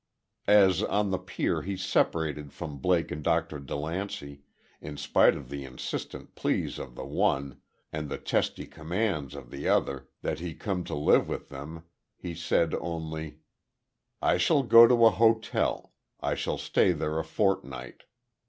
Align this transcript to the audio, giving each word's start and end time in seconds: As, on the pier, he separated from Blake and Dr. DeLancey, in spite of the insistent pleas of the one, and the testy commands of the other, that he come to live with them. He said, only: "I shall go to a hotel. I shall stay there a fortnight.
As, 0.47 0.81
on 0.81 1.11
the 1.11 1.19
pier, 1.19 1.61
he 1.61 1.77
separated 1.77 2.51
from 2.51 2.79
Blake 2.79 3.11
and 3.11 3.21
Dr. 3.23 3.59
DeLancey, 3.59 4.41
in 4.81 4.97
spite 4.97 5.35
of 5.35 5.47
the 5.51 5.63
insistent 5.63 6.33
pleas 6.33 6.79
of 6.79 6.95
the 6.95 7.05
one, 7.05 7.61
and 7.93 8.09
the 8.09 8.17
testy 8.17 8.65
commands 8.65 9.35
of 9.35 9.51
the 9.51 9.67
other, 9.69 10.09
that 10.23 10.39
he 10.39 10.55
come 10.55 10.83
to 10.85 10.95
live 10.95 11.27
with 11.29 11.49
them. 11.49 11.83
He 12.17 12.33
said, 12.33 12.73
only: 12.81 13.41
"I 14.23 14.37
shall 14.39 14.63
go 14.63 14.87
to 14.87 15.05
a 15.05 15.11
hotel. 15.11 15.93
I 16.19 16.33
shall 16.33 16.57
stay 16.57 16.93
there 16.93 17.19
a 17.19 17.23
fortnight. 17.23 18.05